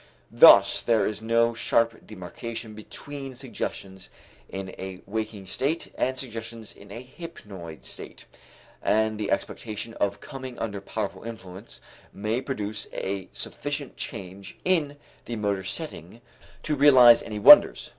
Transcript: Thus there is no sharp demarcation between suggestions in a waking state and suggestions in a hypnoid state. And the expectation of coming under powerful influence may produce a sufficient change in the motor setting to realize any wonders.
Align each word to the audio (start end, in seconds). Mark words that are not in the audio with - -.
Thus 0.31 0.81
there 0.81 1.05
is 1.05 1.21
no 1.21 1.53
sharp 1.53 2.07
demarcation 2.07 2.73
between 2.73 3.35
suggestions 3.35 4.09
in 4.49 4.69
a 4.79 5.01
waking 5.05 5.45
state 5.45 5.93
and 5.95 6.17
suggestions 6.17 6.75
in 6.75 6.91
a 6.91 7.03
hypnoid 7.05 7.85
state. 7.85 8.25
And 8.81 9.19
the 9.19 9.29
expectation 9.29 9.93
of 9.93 10.19
coming 10.19 10.57
under 10.57 10.81
powerful 10.81 11.21
influence 11.21 11.81
may 12.11 12.41
produce 12.41 12.87
a 12.91 13.29
sufficient 13.31 13.95
change 13.95 14.57
in 14.65 14.97
the 15.25 15.35
motor 15.35 15.63
setting 15.63 16.21
to 16.63 16.73
realize 16.75 17.21
any 17.21 17.37
wonders. 17.37 17.89